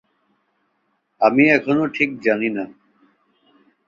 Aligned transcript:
আমি 1.21 1.43
এখনো 1.49 1.83
ঠিক 1.87 2.09
জানি 2.21 2.49
না। 2.49 2.65